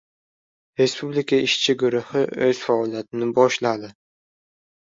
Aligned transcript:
Respublika 0.79 1.39
ishchi 1.49 1.75
guruhi 1.85 2.25
o‘z 2.47 2.63
faoliyatini 2.63 3.31
boshladi 3.39 3.95